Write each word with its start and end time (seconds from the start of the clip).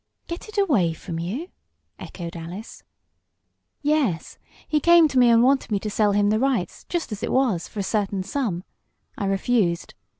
"Get 0.25 0.49
it 0.49 0.57
away 0.57 0.93
from 0.93 1.19
you?" 1.19 1.49
echoed 1.99 2.35
Alice. 2.35 2.81
"Yes. 3.83 4.39
He 4.67 4.79
came 4.79 5.07
to 5.07 5.19
me 5.19 5.29
and 5.29 5.43
wanted 5.43 5.69
me 5.69 5.77
to 5.79 5.91
sell 5.91 6.13
him 6.13 6.31
the 6.31 6.39
rights, 6.39 6.85
just 6.85 7.11
as 7.11 7.21
it 7.21 7.31
was, 7.31 7.67
for 7.67 7.81
a 7.81 7.83
certain 7.83 8.23
sum. 8.23 8.63
I 9.15 9.25
refused. 9.25 9.93